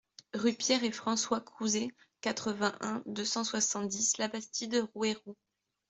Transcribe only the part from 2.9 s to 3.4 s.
deux